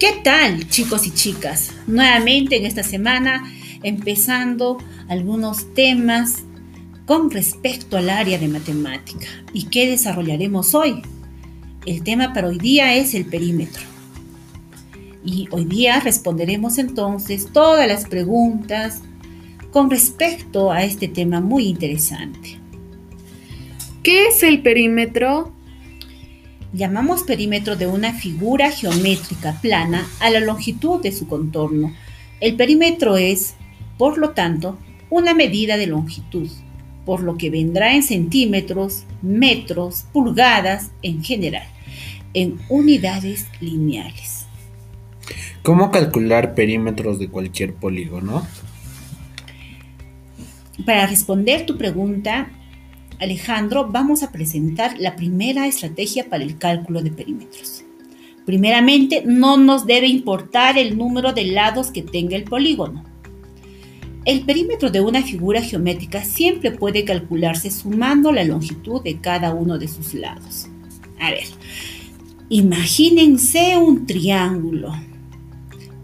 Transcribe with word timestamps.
¿Qué 0.00 0.18
tal, 0.24 0.66
chicos 0.70 1.06
y 1.06 1.10
chicas? 1.10 1.72
Nuevamente 1.86 2.56
en 2.56 2.64
esta 2.64 2.82
semana 2.82 3.44
empezando 3.82 4.78
algunos 5.08 5.74
temas 5.74 6.36
con 7.04 7.30
respecto 7.30 7.98
al 7.98 8.08
área 8.08 8.38
de 8.38 8.48
matemática. 8.48 9.26
¿Y 9.52 9.64
qué 9.64 9.90
desarrollaremos 9.90 10.74
hoy? 10.74 11.02
El 11.84 12.02
tema 12.02 12.32
para 12.32 12.48
hoy 12.48 12.56
día 12.56 12.94
es 12.94 13.12
el 13.12 13.26
perímetro. 13.26 13.82
Y 15.22 15.48
hoy 15.50 15.66
día 15.66 16.00
responderemos 16.00 16.78
entonces 16.78 17.48
todas 17.52 17.86
las 17.86 18.06
preguntas 18.06 19.02
con 19.70 19.90
respecto 19.90 20.72
a 20.72 20.82
este 20.82 21.08
tema 21.08 21.42
muy 21.42 21.66
interesante. 21.66 22.58
¿Qué 24.02 24.28
es 24.28 24.42
el 24.44 24.62
perímetro? 24.62 25.52
Llamamos 26.72 27.24
perímetro 27.24 27.74
de 27.74 27.88
una 27.88 28.12
figura 28.12 28.70
geométrica 28.70 29.60
plana 29.60 30.06
a 30.20 30.30
la 30.30 30.38
longitud 30.38 31.02
de 31.02 31.10
su 31.10 31.26
contorno. 31.26 31.92
El 32.38 32.54
perímetro 32.54 33.16
es, 33.16 33.54
por 33.98 34.18
lo 34.18 34.30
tanto, 34.30 34.78
una 35.10 35.34
medida 35.34 35.76
de 35.76 35.88
longitud, 35.88 36.48
por 37.04 37.22
lo 37.22 37.36
que 37.36 37.50
vendrá 37.50 37.94
en 37.94 38.04
centímetros, 38.04 39.02
metros, 39.20 40.04
pulgadas 40.12 40.92
en 41.02 41.24
general, 41.24 41.66
en 42.34 42.60
unidades 42.68 43.48
lineales. 43.60 44.46
¿Cómo 45.62 45.90
calcular 45.90 46.54
perímetros 46.54 47.18
de 47.18 47.28
cualquier 47.28 47.74
polígono? 47.74 48.46
Para 50.86 51.06
responder 51.06 51.66
tu 51.66 51.76
pregunta, 51.76 52.48
Alejandro, 53.20 53.86
vamos 53.90 54.22
a 54.22 54.32
presentar 54.32 54.98
la 54.98 55.14
primera 55.14 55.66
estrategia 55.66 56.28
para 56.30 56.42
el 56.42 56.56
cálculo 56.56 57.02
de 57.02 57.10
perímetros. 57.10 57.84
Primeramente, 58.46 59.22
no 59.26 59.58
nos 59.58 59.86
debe 59.86 60.08
importar 60.08 60.78
el 60.78 60.96
número 60.96 61.32
de 61.34 61.44
lados 61.44 61.90
que 61.90 62.02
tenga 62.02 62.34
el 62.36 62.44
polígono. 62.44 63.04
El 64.24 64.40
perímetro 64.42 64.90
de 64.90 65.02
una 65.02 65.22
figura 65.22 65.62
geométrica 65.62 66.24
siempre 66.24 66.70
puede 66.70 67.04
calcularse 67.04 67.70
sumando 67.70 68.32
la 68.32 68.44
longitud 68.44 69.02
de 69.02 69.18
cada 69.18 69.54
uno 69.54 69.78
de 69.78 69.88
sus 69.88 70.14
lados. 70.14 70.68
A 71.20 71.30
ver, 71.30 71.44
imagínense 72.48 73.76
un 73.76 74.06
triángulo 74.06 74.92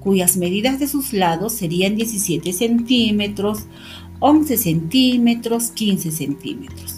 cuyas 0.00 0.36
medidas 0.36 0.78
de 0.78 0.86
sus 0.86 1.12
lados 1.12 1.52
serían 1.52 1.96
17 1.96 2.52
centímetros, 2.52 3.64
11 4.20 4.56
centímetros, 4.56 5.70
15 5.70 6.12
centímetros. 6.12 6.95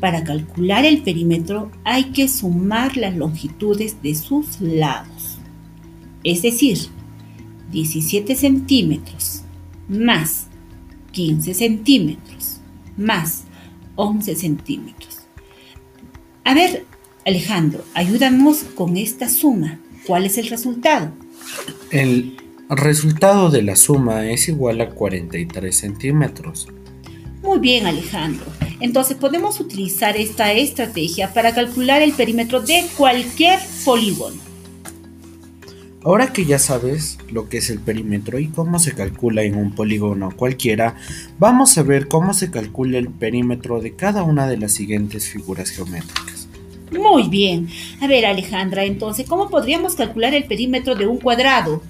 Para 0.00 0.24
calcular 0.24 0.84
el 0.84 1.02
perímetro 1.02 1.70
hay 1.84 2.04
que 2.12 2.28
sumar 2.28 2.96
las 2.96 3.16
longitudes 3.16 4.00
de 4.02 4.14
sus 4.14 4.60
lados. 4.60 5.38
Es 6.24 6.42
decir, 6.42 6.78
17 7.72 8.36
centímetros 8.36 9.42
más 9.88 10.46
15 11.12 11.54
centímetros 11.54 12.60
más 12.96 13.44
11 13.96 14.36
centímetros. 14.36 15.20
A 16.44 16.54
ver, 16.54 16.84
Alejandro, 17.26 17.84
ayúdanos 17.94 18.64
con 18.74 18.96
esta 18.96 19.28
suma. 19.28 19.80
¿Cuál 20.06 20.26
es 20.26 20.38
el 20.38 20.48
resultado? 20.48 21.12
El 21.90 22.36
resultado 22.68 23.50
de 23.50 23.62
la 23.62 23.76
suma 23.76 24.30
es 24.30 24.48
igual 24.48 24.80
a 24.80 24.90
43 24.90 25.76
centímetros. 25.76 26.68
Muy 27.42 27.58
bien, 27.58 27.86
Alejandro. 27.86 28.46
Entonces 28.80 29.16
podemos 29.16 29.60
utilizar 29.60 30.16
esta 30.16 30.52
estrategia 30.52 31.32
para 31.32 31.54
calcular 31.54 32.02
el 32.02 32.12
perímetro 32.12 32.60
de 32.60 32.86
cualquier 32.96 33.58
polígono. 33.84 34.48
Ahora 36.04 36.32
que 36.32 36.44
ya 36.44 36.60
sabes 36.60 37.18
lo 37.30 37.48
que 37.48 37.58
es 37.58 37.70
el 37.70 37.80
perímetro 37.80 38.38
y 38.38 38.46
cómo 38.46 38.78
se 38.78 38.92
calcula 38.92 39.42
en 39.42 39.56
un 39.56 39.74
polígono 39.74 40.30
cualquiera, 40.34 40.94
vamos 41.38 41.76
a 41.76 41.82
ver 41.82 42.06
cómo 42.06 42.34
se 42.34 42.50
calcula 42.50 42.98
el 42.98 43.08
perímetro 43.08 43.80
de 43.80 43.96
cada 43.96 44.22
una 44.22 44.46
de 44.46 44.58
las 44.58 44.72
siguientes 44.72 45.28
figuras 45.28 45.70
geométricas. 45.70 46.48
Muy 46.92 47.28
bien. 47.28 47.68
A 48.00 48.06
ver, 48.06 48.24
Alejandra, 48.26 48.84
entonces, 48.84 49.26
¿cómo 49.26 49.50
podríamos 49.50 49.96
calcular 49.96 50.34
el 50.34 50.44
perímetro 50.44 50.94
de 50.94 51.06
un 51.06 51.18
cuadrado? 51.18 51.82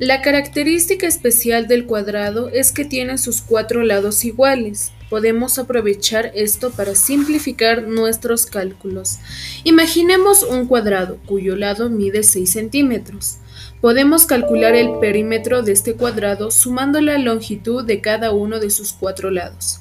La 0.00 0.22
característica 0.22 1.06
especial 1.06 1.68
del 1.68 1.86
cuadrado 1.86 2.48
es 2.48 2.72
que 2.72 2.84
tiene 2.84 3.16
sus 3.16 3.40
cuatro 3.40 3.84
lados 3.84 4.24
iguales. 4.24 4.90
Podemos 5.08 5.56
aprovechar 5.60 6.32
esto 6.34 6.72
para 6.72 6.96
simplificar 6.96 7.86
nuestros 7.86 8.44
cálculos. 8.46 9.18
Imaginemos 9.62 10.42
un 10.42 10.66
cuadrado 10.66 11.18
cuyo 11.26 11.54
lado 11.54 11.90
mide 11.90 12.24
6 12.24 12.50
centímetros. 12.50 13.36
Podemos 13.80 14.26
calcular 14.26 14.74
el 14.74 14.98
perímetro 14.98 15.62
de 15.62 15.70
este 15.70 15.94
cuadrado 15.94 16.50
sumando 16.50 17.00
la 17.00 17.16
longitud 17.18 17.84
de 17.84 18.00
cada 18.00 18.32
uno 18.32 18.58
de 18.58 18.70
sus 18.70 18.94
cuatro 18.94 19.30
lados. 19.30 19.78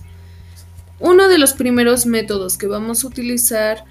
Uno 0.99 1.27
de 1.27 1.39
los 1.39 1.53
primeros 1.53 2.05
métodos 2.05 2.59
que 2.59 2.67
vamos 2.67 3.03
a 3.03 3.07
utilizar 3.07 3.83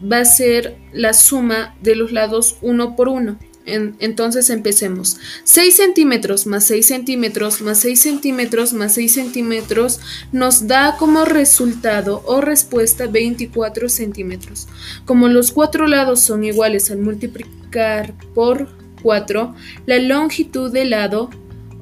va 0.00 0.18
a 0.18 0.24
ser 0.24 0.76
la 0.92 1.14
suma 1.14 1.74
de 1.82 1.96
los 1.96 2.12
lados 2.12 2.58
uno 2.62 2.94
por 2.94 3.08
uno 3.08 3.40
entonces 3.66 4.50
empecemos. 4.50 5.18
6 5.44 5.76
centímetros 5.76 6.46
más 6.46 6.64
6 6.64 6.86
centímetros 6.86 7.60
más 7.62 7.80
6 7.80 8.00
centímetros 8.00 8.72
más 8.72 8.94
6 8.94 9.12
centímetros 9.12 10.00
nos 10.32 10.66
da 10.66 10.96
como 10.98 11.24
resultado 11.24 12.22
o 12.26 12.40
respuesta 12.40 13.06
24 13.06 13.88
centímetros. 13.88 14.68
Como 15.04 15.28
los 15.28 15.52
cuatro 15.52 15.86
lados 15.86 16.20
son 16.20 16.44
iguales 16.44 16.90
al 16.90 16.98
multiplicar 16.98 18.14
por 18.34 18.68
4, 19.02 19.54
la 19.86 19.98
longitud 19.98 20.72
del 20.72 20.90
lado 20.90 21.30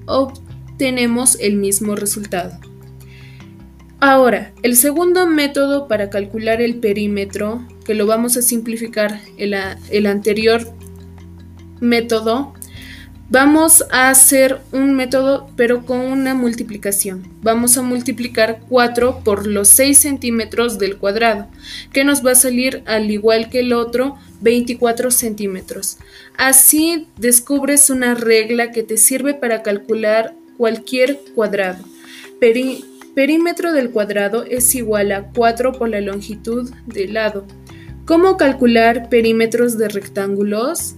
obtenemos 0.06 1.36
el 1.40 1.56
mismo 1.56 1.94
resultado. 1.96 2.58
Ahora, 4.00 4.52
el 4.64 4.76
segundo 4.76 5.28
método 5.28 5.86
para 5.86 6.10
calcular 6.10 6.60
el 6.60 6.76
perímetro, 6.76 7.64
que 7.84 7.94
lo 7.94 8.04
vamos 8.04 8.36
a 8.36 8.42
simplificar 8.42 9.20
el, 9.38 9.54
el 9.90 10.06
anterior 10.06 10.66
método, 11.82 12.54
vamos 13.28 13.84
a 13.90 14.08
hacer 14.08 14.60
un 14.72 14.94
método 14.94 15.50
pero 15.56 15.84
con 15.84 16.00
una 16.00 16.34
multiplicación. 16.34 17.28
Vamos 17.42 17.76
a 17.76 17.82
multiplicar 17.82 18.60
4 18.68 19.20
por 19.24 19.46
los 19.46 19.68
6 19.68 19.98
centímetros 19.98 20.78
del 20.78 20.96
cuadrado, 20.96 21.48
que 21.92 22.04
nos 22.04 22.24
va 22.24 22.30
a 22.30 22.36
salir 22.36 22.82
al 22.86 23.10
igual 23.10 23.50
que 23.50 23.60
el 23.60 23.72
otro 23.72 24.16
24 24.40 25.10
centímetros. 25.10 25.98
Así 26.38 27.08
descubres 27.18 27.90
una 27.90 28.14
regla 28.14 28.70
que 28.70 28.82
te 28.82 28.96
sirve 28.96 29.34
para 29.34 29.62
calcular 29.62 30.34
cualquier 30.56 31.18
cuadrado. 31.34 31.84
perímetro 33.14 33.72
del 33.72 33.90
cuadrado 33.90 34.44
es 34.44 34.74
igual 34.74 35.12
a 35.12 35.24
4 35.34 35.72
por 35.72 35.88
la 35.88 36.00
longitud 36.00 36.70
del 36.86 37.14
lado. 37.14 37.44
¿Cómo 38.04 38.36
calcular 38.36 39.08
perímetros 39.08 39.78
de 39.78 39.88
rectángulos? 39.88 40.96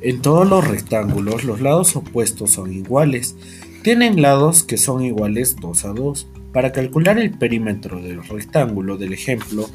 En 0.00 0.20
todos 0.20 0.48
los 0.48 0.66
rectángulos 0.66 1.44
los 1.44 1.60
lados 1.60 1.96
opuestos 1.96 2.50
son 2.50 2.72
iguales. 2.72 3.36
Tienen 3.82 4.20
lados 4.20 4.62
que 4.62 4.76
son 4.76 5.02
iguales 5.02 5.56
2 5.60 5.84
a 5.84 5.88
2. 5.88 6.26
Para 6.52 6.72
calcular 6.72 7.18
el 7.18 7.30
perímetro 7.30 8.00
del 8.00 8.22
rectángulo 8.22 8.96
del 8.96 9.12
ejemplo, 9.12 9.68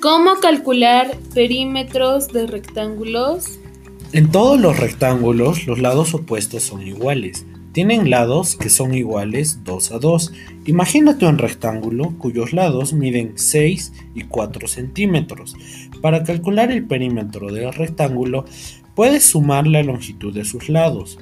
¿Cómo 0.00 0.36
calcular 0.36 1.16
perímetros 1.34 2.28
de 2.28 2.46
rectángulos? 2.46 3.58
En 4.12 4.30
todos 4.30 4.60
los 4.60 4.78
rectángulos 4.78 5.66
los 5.66 5.80
lados 5.80 6.14
opuestos 6.14 6.62
son 6.62 6.86
iguales. 6.86 7.44
Tienen 7.76 8.08
lados 8.08 8.56
que 8.56 8.70
son 8.70 8.94
iguales 8.94 9.62
2 9.64 9.92
a 9.92 9.98
2. 9.98 10.32
Imagínate 10.64 11.26
un 11.26 11.36
rectángulo 11.36 12.14
cuyos 12.16 12.54
lados 12.54 12.94
miden 12.94 13.32
6 13.34 13.92
y 14.14 14.22
4 14.22 14.66
centímetros. 14.66 15.54
Para 16.00 16.24
calcular 16.24 16.72
el 16.72 16.86
perímetro 16.86 17.52
del 17.52 17.74
rectángulo, 17.74 18.46
puedes 18.94 19.26
sumar 19.26 19.66
la 19.66 19.82
longitud 19.82 20.32
de 20.32 20.46
sus 20.46 20.70
lados. 20.70 21.18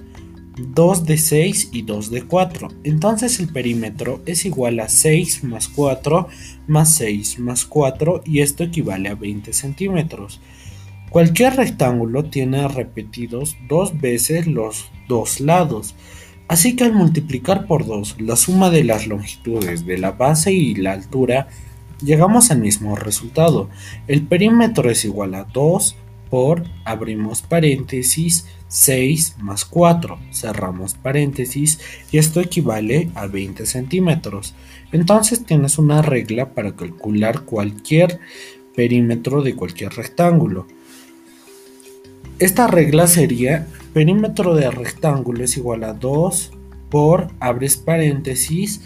2 0.56 1.04
de 1.06 1.18
6 1.18 1.70
y 1.72 1.82
2 1.82 2.12
de 2.12 2.22
4. 2.22 2.68
Entonces 2.84 3.40
el 3.40 3.48
perímetro 3.48 4.22
es 4.24 4.44
igual 4.44 4.78
a 4.78 4.88
6 4.88 5.42
más 5.42 5.66
4 5.66 6.28
más 6.68 6.94
6 6.94 7.40
más 7.40 7.64
4 7.64 8.22
y 8.24 8.42
esto 8.42 8.62
equivale 8.62 9.08
a 9.08 9.16
20 9.16 9.52
centímetros. 9.52 10.40
Cualquier 11.10 11.56
rectángulo 11.56 12.26
tiene 12.26 12.68
repetidos 12.68 13.56
dos 13.68 14.00
veces 14.00 14.46
los 14.46 14.86
dos 15.08 15.40
lados. 15.40 15.96
Así 16.48 16.76
que 16.76 16.84
al 16.84 16.92
multiplicar 16.92 17.66
por 17.66 17.86
2 17.86 18.16
la 18.20 18.36
suma 18.36 18.70
de 18.70 18.84
las 18.84 19.06
longitudes 19.06 19.86
de 19.86 19.98
la 19.98 20.12
base 20.12 20.52
y 20.52 20.74
la 20.74 20.92
altura, 20.92 21.48
llegamos 22.02 22.50
al 22.50 22.60
mismo 22.60 22.96
resultado. 22.96 23.70
El 24.06 24.22
perímetro 24.22 24.90
es 24.90 25.04
igual 25.04 25.34
a 25.34 25.44
2 25.44 25.96
por, 26.30 26.64
abrimos 26.84 27.42
paréntesis, 27.42 28.46
6 28.68 29.36
más 29.38 29.64
4, 29.64 30.18
cerramos 30.32 30.94
paréntesis 30.94 31.78
y 32.10 32.18
esto 32.18 32.40
equivale 32.40 33.10
a 33.14 33.26
20 33.26 33.66
centímetros. 33.66 34.54
Entonces 34.92 35.44
tienes 35.46 35.78
una 35.78 36.02
regla 36.02 36.50
para 36.50 36.74
calcular 36.74 37.42
cualquier 37.42 38.20
perímetro 38.74 39.42
de 39.42 39.54
cualquier 39.54 39.92
rectángulo. 39.92 40.66
Esta 42.38 42.66
regla 42.66 43.06
sería 43.06 43.68
perímetro 43.94 44.54
de 44.54 44.70
rectángulo 44.70 45.44
es 45.44 45.56
igual 45.56 45.84
a 45.84 45.94
2 45.94 46.50
por, 46.90 47.28
abres 47.40 47.76
paréntesis, 47.76 48.82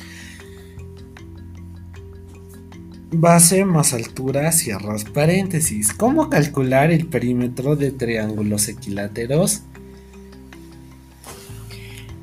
base 3.11 3.65
más 3.65 3.95
altura, 3.95 4.53
cierras 4.53 5.05
paréntesis. 5.05 5.93
¿Cómo 5.93 6.31
calcular 6.31 6.91
el 6.93 7.07
perímetro 7.07 7.75
de 7.75 7.91
triángulos 7.91 8.69
equiláteros? 8.69 9.63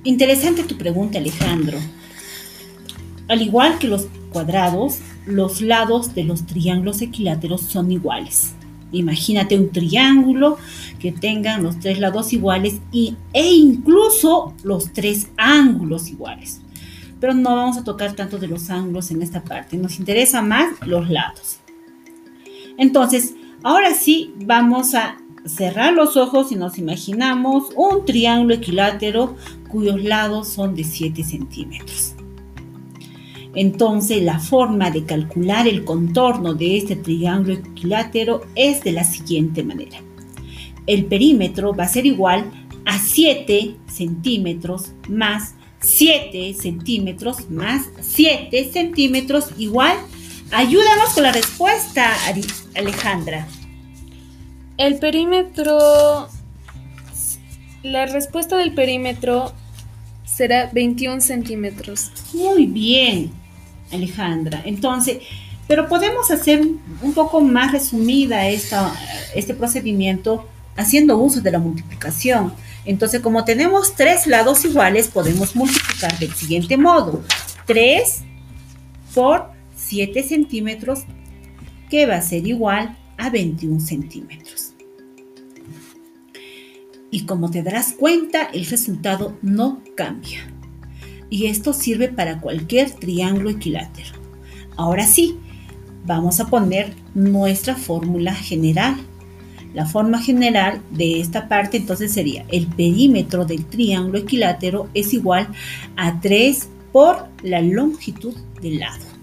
Interesante 0.04 0.64
tu 0.64 0.78
pregunta, 0.78 1.18
Alejandro. 1.18 1.78
Al 3.28 3.42
igual 3.42 3.80
que 3.80 3.88
los 3.88 4.08
cuadrados, 4.32 5.00
los 5.26 5.62
lados 5.62 6.14
de 6.14 6.24
los 6.24 6.46
triángulos 6.46 7.02
equiláteros 7.02 7.62
son 7.62 7.92
iguales. 7.92 8.55
Imagínate 8.92 9.58
un 9.58 9.72
triángulo 9.72 10.58
que 11.00 11.12
tenga 11.12 11.58
los 11.58 11.80
tres 11.80 12.00
lados 12.00 12.34
iguales 12.34 12.80
y, 12.92 13.16
e 13.34 13.52
incluso 13.54 14.54
los 14.64 14.94
tres 14.94 15.28
ángulos 15.38 16.10
iguales. 16.10 16.62
Pero 17.20 17.34
no 17.34 17.56
vamos 17.56 17.78
a 17.78 17.84
tocar 17.84 18.14
tanto 18.14 18.38
de 18.38 18.48
los 18.48 18.70
ángulos 18.70 19.12
en 19.12 19.22
esta 19.22 19.44
parte. 19.44 19.78
Nos 19.78 20.00
interesa 20.00 20.42
más 20.42 20.76
los 20.86 21.10
lados. 21.10 21.60
Entonces, 22.78 23.36
ahora 23.64 23.94
sí 23.94 24.34
vamos 24.46 24.96
a 24.96 25.18
cerrar 25.46 25.94
los 25.94 26.18
ojos 26.18 26.52
y 26.52 26.56
nos 26.56 26.78
imaginamos 26.78 27.70
un 27.76 28.06
triángulo 28.06 28.56
equilátero 28.56 29.36
cuyos 29.70 30.04
lados 30.04 30.48
son 30.50 30.76
de 30.76 30.84
7 30.84 31.24
centímetros. 31.24 32.15
Entonces 33.56 34.22
la 34.22 34.40
forma 34.40 34.92
de 34.92 35.06
calcular 35.06 35.68
el 35.68 35.86
contorno 35.86 36.54
de 36.54 36.78
este 36.78 36.96
triángulo 36.96 37.56
equilátero 37.56 38.42
es 38.56 38.84
de 38.84 38.92
la 38.92 39.04
siguiente 39.04 39.64
manera. 39.64 40.00
El 40.86 41.06
perímetro 41.06 41.74
va 41.74 41.86
a 41.86 41.88
ser 41.88 42.06
igual 42.06 42.52
a 42.86 43.00
7 43.00 43.76
centímetros 43.88 44.92
más 45.10 45.56
7 45.80 46.54
centímetros 46.54 47.50
más 47.50 47.84
7 48.02 48.72
centímetros 48.72 49.50
igual. 49.58 49.98
Ayúdanos 50.52 51.14
con 51.14 51.24
la 51.24 51.32
respuesta, 51.32 52.14
Alejandra. 52.76 53.48
El 54.78 55.00
perímetro, 55.00 56.28
la 57.84 58.06
respuesta 58.08 58.58
del 58.58 58.74
perímetro 58.74 59.54
será 60.26 60.70
21 60.74 61.22
centímetros. 61.22 62.12
Muy 62.34 62.66
bien. 62.66 63.45
Alejandra. 63.92 64.62
Entonces, 64.66 65.20
pero 65.68 65.88
podemos 65.88 66.30
hacer 66.32 66.62
un 67.02 67.14
poco 67.14 67.42
más 67.42 67.72
resumida 67.72 68.48
esta, 68.48 68.94
este 69.34 69.54
procedimiento 69.54 70.48
haciendo 70.76 71.18
uso 71.18 71.42
de 71.42 71.52
la 71.52 71.60
multiplicación. 71.60 72.54
Entonces, 72.86 73.22
como 73.22 73.46
tenemos 73.46 73.96
tres 73.96 74.28
lados 74.28 74.64
iguales, 74.64 75.08
podemos 75.08 75.56
multiplicar 75.56 76.18
del 76.20 76.34
siguiente 76.34 76.78
modo. 76.78 77.24
3 77.66 78.22
por 79.16 79.50
7 79.76 80.22
centímetros, 80.22 81.04
que 81.90 82.06
va 82.06 82.16
a 82.16 82.22
ser 82.22 82.46
igual 82.46 82.96
a 83.18 83.30
21 83.30 83.80
centímetros. 83.80 84.74
Y 87.10 87.26
como 87.26 87.50
te 87.50 87.64
darás 87.64 87.94
cuenta, 87.94 88.44
el 88.54 88.66
resultado 88.66 89.38
no 89.42 89.82
cambia 89.96 90.55
y 91.30 91.48
esto 91.48 91.74
sirve 91.74 92.08
para 92.10 92.40
cualquier 92.40 92.92
triángulo 92.92 93.50
equilátero. 93.50 94.12
Ahora 94.76 95.06
sí, 95.06 95.38
vamos 96.06 96.40
a 96.40 96.48
poner 96.48 96.94
nuestra 97.14 97.76
fórmula 97.76 98.34
general. 98.34 98.96
La 99.74 99.86
forma 99.86 100.22
general 100.22 100.82
de 100.92 101.20
esta 101.20 101.48
parte 101.48 101.78
entonces 101.78 102.14
sería 102.14 102.46
el 102.50 102.68
perímetro 102.68 103.46
del 103.46 103.66
triángulo 103.66 104.20
equilátero 104.20 104.90
es 104.94 105.14
igual 105.14 105.50
a 105.98 106.20
3 106.22 106.70
por 106.92 107.28
la 107.44 107.62
longitud 107.62 108.36
del 108.62 108.80
lado. 108.80 109.15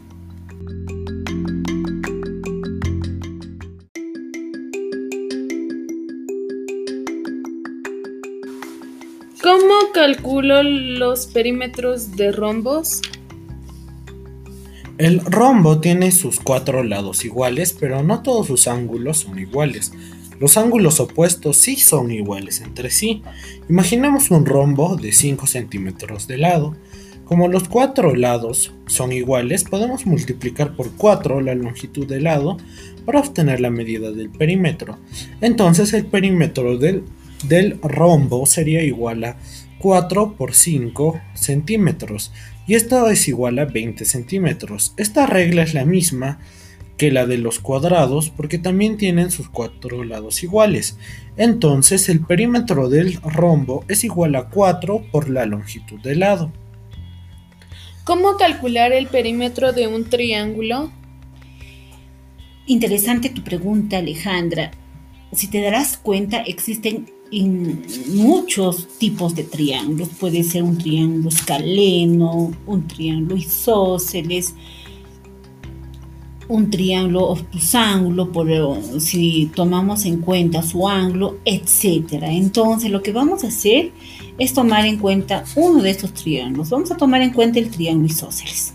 Calculo 10.03 10.65
los 10.65 11.29
perímetros 11.29 12.17
de 12.17 12.33
rombos? 12.33 13.01
El 14.99 15.21
rombo 15.21 15.79
tiene 15.79 16.11
sus 16.11 16.41
cuatro 16.41 16.83
lados 16.83 17.25
iguales, 17.25 17.77
pero 17.79 18.03
no 18.03 18.21
todos 18.21 18.49
sus 18.49 18.67
ángulos 18.67 19.19
son 19.19 19.39
iguales. 19.39 19.93
Los 20.41 20.57
ángulos 20.57 20.99
opuestos 20.99 21.57
sí 21.59 21.77
son 21.77 22.11
iguales 22.11 22.63
entre 22.63 22.91
sí. 22.91 23.23
Imaginemos 23.69 24.33
un 24.33 24.45
rombo 24.45 24.97
de 24.97 25.13
5 25.13 25.47
centímetros 25.47 26.27
de 26.27 26.39
lado. 26.39 26.75
Como 27.25 27.47
los 27.47 27.69
cuatro 27.69 28.17
lados 28.17 28.75
son 28.87 29.13
iguales, 29.13 29.63
podemos 29.63 30.05
multiplicar 30.05 30.75
por 30.75 30.91
4 30.97 31.43
la 31.43 31.55
longitud 31.55 32.09
del 32.09 32.25
lado 32.25 32.57
para 33.07 33.21
obtener 33.21 33.61
la 33.61 33.71
medida 33.71 34.11
del 34.11 34.31
perímetro. 34.31 34.99
Entonces 35.41 35.93
el 35.93 36.07
perímetro 36.07 36.77
del 36.77 37.05
del 37.49 37.79
rombo 37.83 38.47
sería 38.47 38.83
igual 38.83 39.25
a 39.25 39.37
4 39.79 40.37
por 40.37 40.55
5 40.55 41.21
centímetros 41.35 42.33
y 42.67 42.75
esto 42.75 43.09
es 43.09 43.27
igual 43.29 43.59
a 43.59 43.65
20 43.65 44.05
centímetros. 44.05 44.95
Esta 44.97 45.27
regla 45.27 45.63
es 45.63 45.75
la 45.75 45.85
misma 45.85 46.39
que 46.97 47.11
la 47.11 47.27
de 47.27 47.39
los 47.39 47.59
cuadrados 47.59 48.31
porque 48.31 48.59
también 48.59 48.97
tienen 48.97 49.31
sus 49.31 49.49
cuatro 49.49 50.05
lados 50.05 50.43
iguales. 50.43 50.97
Entonces 51.37 52.09
el 52.09 52.21
perímetro 52.21 52.89
del 52.89 53.21
rombo 53.23 53.85
es 53.89 54.05
igual 54.05 54.37
a 54.37 54.49
4 54.49 55.07
por 55.11 55.29
la 55.29 55.47
longitud 55.47 56.01
del 56.01 56.21
lado. 56.21 56.53
¿Cómo 58.05 58.37
calcular 58.37 58.93
el 58.93 59.07
perímetro 59.07 59.73
de 59.73 59.87
un 59.87 60.09
triángulo? 60.09 60.93
Interesante 62.67 63.31
tu 63.31 63.43
pregunta, 63.43 63.99
Alejandra. 63.99 64.71
Si 65.33 65.49
te 65.49 65.61
darás 65.61 65.97
cuenta, 65.97 66.39
existen 66.43 67.11
muchos 67.41 68.87
tipos 68.99 69.35
de 69.35 69.45
triángulos. 69.45 70.09
Puede 70.21 70.43
ser 70.43 70.63
un 70.63 70.77
triángulo 70.77 71.31
escaleno, 71.31 72.53
un 72.67 72.87
triángulo 72.87 73.37
isósceles, 73.37 74.55
un 76.49 76.71
triángulo 76.71 77.29
obtusángulo, 77.29 78.31
por, 78.31 78.47
si 79.01 79.51
tomamos 79.55 80.05
en 80.05 80.19
cuenta 80.19 80.63
su 80.63 80.87
ángulo, 80.87 81.39
etc. 81.47 82.25
Entonces, 82.25 82.91
lo 82.91 83.03
que 83.03 83.13
vamos 83.13 83.45
a 83.45 83.49
hacer 83.49 83.93
es 84.39 84.53
tomar 84.53 84.85
en 84.85 84.99
cuenta 84.99 85.45
uno 85.57 85.83
de 85.83 85.91
estos 85.91 86.13
triángulos. 86.13 86.69
Vamos 86.69 86.91
a 86.91 86.97
tomar 86.97 87.23
en 87.23 87.33
cuenta 87.33 87.59
el 87.59 87.71
triángulo 87.71 88.07
isósceles. 88.07 88.75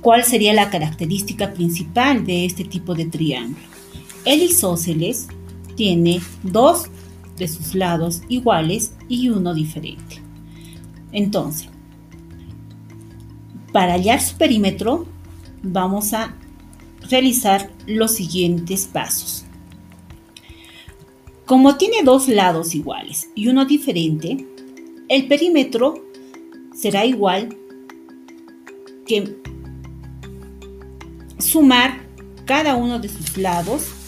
¿Cuál 0.00 0.24
sería 0.24 0.54
la 0.54 0.70
característica 0.70 1.52
principal 1.52 2.24
de 2.24 2.44
este 2.46 2.64
tipo 2.64 2.94
de 2.94 3.06
triángulo? 3.06 3.66
El 4.24 4.42
isósceles 4.42 5.26
tiene 5.76 6.20
dos 6.42 6.88
de 7.40 7.48
sus 7.48 7.74
lados 7.74 8.22
iguales 8.28 8.92
y 9.08 9.30
uno 9.30 9.52
diferente. 9.54 10.22
Entonces, 11.10 11.68
para 13.72 13.94
hallar 13.94 14.20
su 14.20 14.36
perímetro, 14.36 15.06
vamos 15.62 16.12
a 16.12 16.36
realizar 17.08 17.70
los 17.86 18.12
siguientes 18.12 18.86
pasos. 18.86 19.44
Como 21.46 21.76
tiene 21.76 22.04
dos 22.04 22.28
lados 22.28 22.74
iguales 22.76 23.28
y 23.34 23.48
uno 23.48 23.64
diferente, 23.64 24.46
el 25.08 25.26
perímetro 25.26 26.04
será 26.74 27.04
igual 27.04 27.56
que 29.06 29.36
sumar 31.38 32.06
cada 32.44 32.76
uno 32.76 33.00
de 33.00 33.08
sus 33.08 33.36
lados 33.36 33.99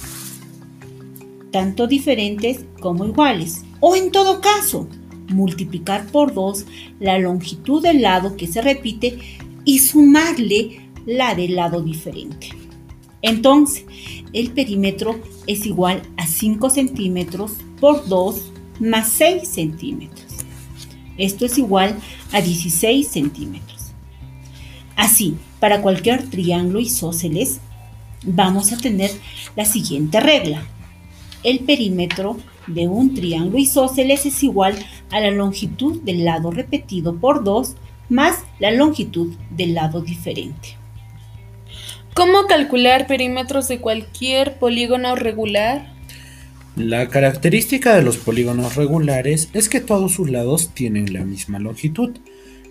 tanto 1.52 1.86
diferentes 1.86 2.64
como 2.80 3.04
iguales. 3.04 3.62
O 3.78 3.94
en 3.94 4.10
todo 4.10 4.40
caso, 4.40 4.88
multiplicar 5.28 6.06
por 6.06 6.34
2 6.34 6.66
la 6.98 7.18
longitud 7.18 7.80
del 7.80 8.02
lado 8.02 8.36
que 8.36 8.48
se 8.48 8.60
repite 8.60 9.18
y 9.64 9.78
sumarle 9.78 10.80
la 11.06 11.34
del 11.34 11.54
lado 11.54 11.82
diferente. 11.82 12.48
Entonces, 13.22 13.84
el 14.32 14.50
perímetro 14.50 15.20
es 15.46 15.66
igual 15.66 16.02
a 16.16 16.26
5 16.26 16.70
centímetros 16.70 17.52
por 17.80 18.08
2 18.08 18.52
más 18.80 19.08
6 19.10 19.46
centímetros. 19.46 20.26
Esto 21.18 21.46
es 21.46 21.58
igual 21.58 21.96
a 22.32 22.40
16 22.40 23.06
centímetros. 23.06 23.92
Así, 24.96 25.36
para 25.60 25.82
cualquier 25.82 26.28
triángulo 26.28 26.80
isósceles, 26.80 27.60
vamos 28.24 28.72
a 28.72 28.76
tener 28.76 29.10
la 29.54 29.64
siguiente 29.64 30.18
regla. 30.20 30.66
El 31.44 31.60
perímetro 31.60 32.36
de 32.66 32.88
un 32.88 33.14
triángulo 33.14 33.58
isósceles 33.58 34.26
es 34.26 34.42
igual 34.42 34.74
a 35.10 35.20
la 35.20 35.30
longitud 35.30 36.00
del 36.02 36.24
lado 36.24 36.50
repetido 36.50 37.16
por 37.16 37.44
2 37.44 37.76
más 38.08 38.44
la 38.58 38.70
longitud 38.70 39.34
del 39.50 39.74
lado 39.74 40.02
diferente. 40.02 40.76
¿Cómo 42.14 42.46
calcular 42.46 43.06
perímetros 43.06 43.68
de 43.68 43.80
cualquier 43.80 44.58
polígono 44.58 45.16
regular? 45.16 45.92
La 46.76 47.08
característica 47.08 47.94
de 47.94 48.02
los 48.02 48.18
polígonos 48.18 48.76
regulares 48.76 49.48
es 49.54 49.68
que 49.68 49.80
todos 49.80 50.12
sus 50.12 50.30
lados 50.30 50.70
tienen 50.74 51.12
la 51.12 51.24
misma 51.24 51.58
longitud. 51.58 52.10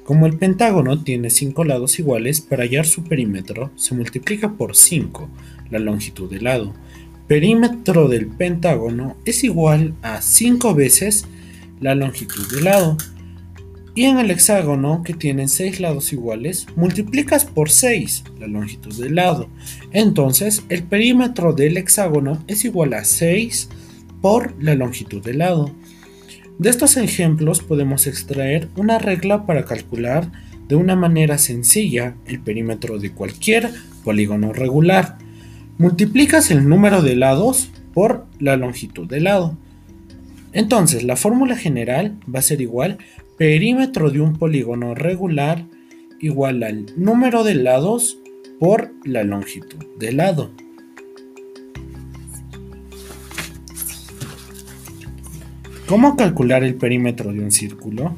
Como 0.03 0.25
el 0.25 0.37
pentágono 0.37 1.03
tiene 1.03 1.29
5 1.29 1.63
lados 1.63 1.97
iguales, 1.99 2.41
para 2.41 2.63
hallar 2.63 2.85
su 2.85 3.03
perímetro 3.03 3.71
se 3.75 3.95
multiplica 3.95 4.53
por 4.53 4.75
5 4.75 5.29
la 5.69 5.79
longitud 5.79 6.29
del 6.29 6.43
lado 6.43 6.73
perímetro 7.31 8.09
del 8.09 8.27
pentágono 8.27 9.15
es 9.23 9.45
igual 9.45 9.93
a 10.01 10.21
5 10.21 10.75
veces 10.75 11.27
la 11.79 11.95
longitud 11.95 12.45
del 12.51 12.65
lado. 12.65 12.97
Y 13.95 14.03
en 14.03 14.19
el 14.19 14.31
hexágono, 14.31 15.01
que 15.01 15.13
tiene 15.13 15.47
6 15.47 15.79
lados 15.79 16.11
iguales, 16.11 16.67
multiplicas 16.75 17.45
por 17.45 17.69
6 17.69 18.25
la 18.37 18.47
longitud 18.47 18.93
del 19.01 19.15
lado. 19.15 19.47
Entonces, 19.93 20.63
el 20.67 20.83
perímetro 20.83 21.53
del 21.53 21.77
hexágono 21.77 22.43
es 22.47 22.65
igual 22.65 22.93
a 22.93 23.05
6 23.05 23.69
por 24.21 24.53
la 24.61 24.75
longitud 24.75 25.23
del 25.23 25.37
lado. 25.37 25.71
De 26.59 26.69
estos 26.69 26.97
ejemplos 26.97 27.61
podemos 27.61 28.07
extraer 28.07 28.67
una 28.75 28.99
regla 28.99 29.45
para 29.45 29.63
calcular 29.63 30.29
de 30.67 30.75
una 30.75 30.97
manera 30.97 31.37
sencilla 31.37 32.13
el 32.25 32.41
perímetro 32.41 32.99
de 32.99 33.13
cualquier 33.13 33.71
polígono 34.03 34.51
regular 34.51 35.17
multiplicas 35.81 36.51
el 36.51 36.69
número 36.69 37.01
de 37.01 37.15
lados 37.15 37.71
por 37.95 38.27
la 38.37 38.55
longitud 38.55 39.07
del 39.07 39.23
lado. 39.23 39.57
Entonces, 40.53 41.03
la 41.03 41.15
fórmula 41.15 41.55
general 41.55 42.19
va 42.33 42.37
a 42.37 42.43
ser 42.43 42.61
igual 42.61 42.99
perímetro 43.35 44.11
de 44.11 44.21
un 44.21 44.37
polígono 44.37 44.93
regular 44.93 45.65
igual 46.19 46.61
al 46.61 46.85
número 46.97 47.43
de 47.43 47.55
lados 47.55 48.19
por 48.59 48.93
la 49.03 49.23
longitud 49.23 49.83
del 49.97 50.17
lado. 50.17 50.51
¿Cómo 55.87 56.15
calcular 56.15 56.63
el 56.63 56.75
perímetro 56.75 57.33
de 57.33 57.39
un 57.39 57.51
círculo? 57.51 58.15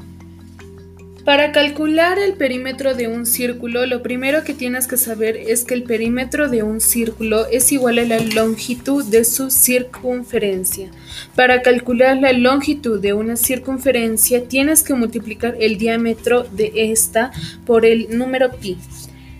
Para 1.24 1.52
calcular 1.52 2.18
el 2.18 2.34
perímetro 2.34 2.94
de 2.94 3.08
un 3.08 3.24
círculo, 3.24 3.86
lo 3.86 4.02
primero 4.02 4.44
que 4.44 4.52
tienes 4.52 4.86
que 4.86 4.98
saber 4.98 5.38
es 5.38 5.64
que 5.64 5.72
el 5.72 5.84
perímetro 5.84 6.50
de 6.50 6.62
un 6.62 6.82
círculo 6.82 7.46
es 7.46 7.72
igual 7.72 7.98
a 7.98 8.04
la 8.04 8.18
longitud 8.18 9.02
de 9.06 9.24
su 9.24 9.50
circunferencia. 9.50 10.90
Para 11.34 11.62
calcular 11.62 12.18
la 12.18 12.34
longitud 12.34 13.00
de 13.00 13.14
una 13.14 13.36
circunferencia, 13.36 14.46
tienes 14.48 14.82
que 14.82 14.92
multiplicar 14.92 15.56
el 15.60 15.78
diámetro 15.78 16.42
de 16.42 16.72
esta 16.74 17.32
por 17.64 17.86
el 17.86 18.18
número 18.18 18.50
pi. 18.50 18.76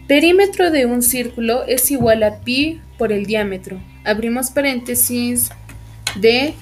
Perímetro 0.09 0.71
de 0.71 0.87
un 0.87 1.03
círculo 1.03 1.65
es 1.67 1.91
igual 1.91 2.23
a 2.23 2.41
pi 2.41 2.81
por 2.97 3.13
el 3.13 3.27
diámetro. 3.27 3.79
Abrimos 4.05 4.51
paréntesis 4.51 5.51
de 6.19 6.55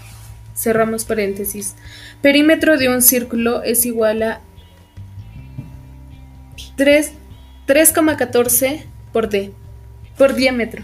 cerramos 0.56 1.04
paréntesis. 1.04 1.76
Perímetro 2.22 2.76
de 2.76 2.88
un 2.88 3.02
círculo 3.02 3.62
es 3.62 3.86
igual 3.86 4.22
a 4.24 4.40
3,14 6.76 8.84
por 9.12 9.28
D, 9.28 9.52
por 10.16 10.34
diámetro. 10.34 10.82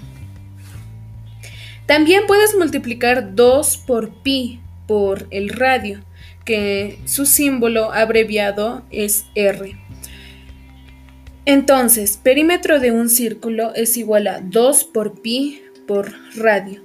También 1.86 2.24
puedes 2.26 2.54
multiplicar 2.56 3.34
2 3.34 3.78
por 3.86 4.10
pi 4.22 4.60
por 4.86 5.26
el 5.30 5.48
radio, 5.48 6.00
que 6.44 6.98
su 7.06 7.26
símbolo 7.26 7.92
abreviado 7.92 8.82
es 8.90 9.24
R. 9.34 9.76
Entonces, 11.46 12.18
perímetro 12.22 12.78
de 12.78 12.92
un 12.92 13.08
círculo 13.08 13.74
es 13.74 13.96
igual 13.96 14.26
a 14.26 14.40
2 14.40 14.84
por 14.84 15.22
pi 15.22 15.62
por 15.86 16.12
radio. 16.36 16.82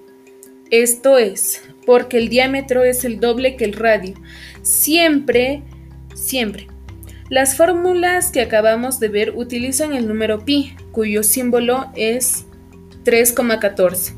Esto 0.71 1.17
es, 1.17 1.61
porque 1.85 2.17
el 2.17 2.29
diámetro 2.29 2.83
es 2.83 3.03
el 3.03 3.19
doble 3.19 3.57
que 3.57 3.65
el 3.65 3.73
radio. 3.73 4.13
Siempre, 4.61 5.63
siempre 6.15 6.67
las 7.33 7.57
fórmulas 7.57 8.29
que 8.29 8.41
acabamos 8.41 8.99
de 8.99 9.07
ver 9.07 9.33
utilizan 9.35 9.93
el 9.93 10.07
número 10.07 10.45
pi, 10.45 10.75
cuyo 10.91 11.23
símbolo 11.23 11.87
es 11.95 12.45
3,14. 13.05 14.13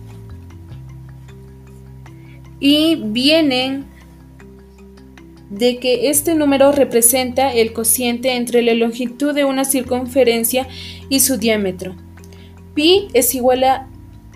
Y 2.60 2.96
vienen 3.06 3.86
de 5.50 5.78
que 5.78 6.10
este 6.10 6.36
número 6.36 6.74
representa 6.74 7.54
el 7.54 7.72
cociente 7.72 8.36
entre 8.36 8.62
la 8.62 8.74
longitud 8.74 9.34
de 9.34 9.46
una 9.46 9.64
circunferencia 9.64 10.68
y 11.08 11.22
su 11.22 11.38
diámetro. 11.38 11.96
Pi 12.74 13.08
es 13.14 13.34
igual 13.34 13.64
a 13.64 13.88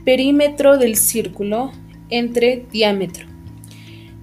perímetro 0.06 0.78
del 0.78 0.96
círculo 0.96 1.74
entre 2.10 2.66
diámetro. 2.72 3.29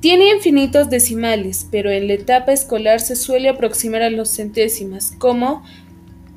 Tiene 0.01 0.31
infinitos 0.31 0.91
decimales, 0.91 1.67
pero 1.71 1.91
en 1.91 2.07
la 2.07 2.15
etapa 2.15 2.53
escolar 2.53 3.01
se 3.01 3.17
suele 3.17 3.49
aproximar 3.49 4.03
a 4.03 4.11
los 4.11 4.29
centésimas, 4.29 5.13
como 5.19 5.65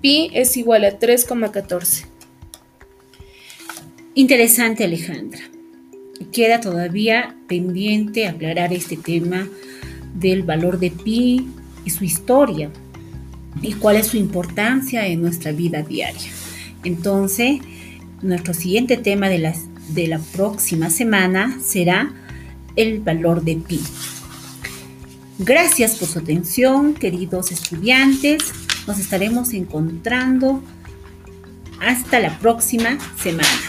pi 0.01 0.31
es 0.33 0.55
igual 0.55 0.85
a 0.85 0.97
3,14. 0.97 2.05
Interesante, 4.15 4.83
Alejandra. 4.85 5.41
Queda 6.31 6.59
todavía 6.59 7.35
pendiente 7.47 8.27
aclarar 8.27 8.73
este 8.73 8.97
tema 8.97 9.47
del 10.13 10.43
valor 10.43 10.79
de 10.79 10.91
pi 10.91 11.47
y 11.85 11.89
su 11.89 12.03
historia 12.03 12.69
y 13.61 13.73
cuál 13.73 13.97
es 13.97 14.07
su 14.07 14.17
importancia 14.17 15.05
en 15.07 15.21
nuestra 15.21 15.51
vida 15.51 15.81
diaria. 15.81 16.31
Entonces, 16.83 17.59
nuestro 18.21 18.53
siguiente 18.53 18.97
tema 18.97 19.29
de, 19.29 19.53
de 19.89 20.07
la 20.07 20.19
próxima 20.19 20.89
semana 20.89 21.59
será 21.61 22.13
el 22.79 23.01
valor 23.01 23.43
de 23.43 23.57
pi. 23.57 23.81
Gracias 25.37 25.95
por 25.95 26.07
su 26.07 26.19
atención, 26.19 26.93
queridos 26.93 27.51
estudiantes. 27.51 28.53
Nos 28.87 28.99
estaremos 28.99 29.53
encontrando 29.53 30.63
hasta 31.81 32.19
la 32.19 32.39
próxima 32.39 32.97
semana. 33.21 33.68